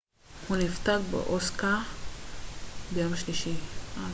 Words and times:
הוא 0.47 0.57
נפטר 0.57 0.99
באוסקה 1.11 1.79
ביום 2.93 3.15
שלישי 3.15 3.53